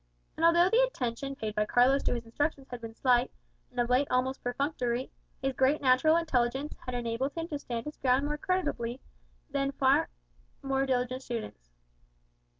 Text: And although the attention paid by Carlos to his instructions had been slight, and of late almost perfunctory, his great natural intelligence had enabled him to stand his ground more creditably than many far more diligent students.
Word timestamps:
And 0.35 0.43
although 0.43 0.67
the 0.67 0.81
attention 0.81 1.35
paid 1.35 1.53
by 1.53 1.67
Carlos 1.67 2.01
to 2.05 2.15
his 2.15 2.25
instructions 2.25 2.67
had 2.71 2.81
been 2.81 2.95
slight, 2.95 3.29
and 3.69 3.79
of 3.79 3.87
late 3.91 4.07
almost 4.09 4.41
perfunctory, 4.43 5.11
his 5.43 5.53
great 5.53 5.79
natural 5.79 6.15
intelligence 6.15 6.73
had 6.87 6.95
enabled 6.95 7.33
him 7.33 7.47
to 7.49 7.59
stand 7.59 7.85
his 7.85 7.97
ground 7.97 8.25
more 8.25 8.39
creditably 8.39 8.99
than 9.51 9.59
many 9.67 9.71
far 9.77 10.09
more 10.63 10.87
diligent 10.87 11.21
students. 11.21 11.69